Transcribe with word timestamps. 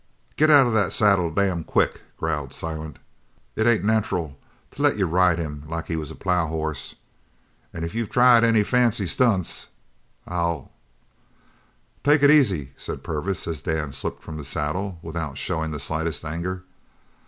"Git 0.35 0.49
out 0.49 0.65
of 0.65 0.73
the 0.73 0.89
saddle 0.89 1.29
damn 1.29 1.63
quick," 1.63 2.01
growled 2.17 2.53
Silent. 2.53 2.97
"It 3.55 3.67
ain't 3.67 3.83
nacheral 3.83 4.35
he'd 4.71 4.81
let 4.81 4.97
you 4.97 5.05
ride 5.05 5.37
him 5.37 5.61
like 5.67 5.85
he 5.89 5.95
was 5.95 6.09
a 6.09 6.15
plough 6.15 6.47
hoss. 6.47 6.95
An' 7.71 7.83
if 7.83 7.93
you've 7.93 8.09
tried 8.09 8.43
any 8.43 8.63
fancy 8.63 9.05
stunts, 9.05 9.67
I'll" 10.25 10.71
"Take 12.03 12.23
it 12.23 12.31
easy," 12.31 12.71
said 12.77 13.03
Purvis 13.03 13.47
as 13.47 13.61
Dan 13.61 13.91
slipped 13.91 14.23
from 14.23 14.37
the 14.37 14.43
saddle 14.43 14.97
without 15.03 15.37
showing 15.37 15.69
the 15.69 15.79
slightest 15.79 16.25
anger. 16.25 16.63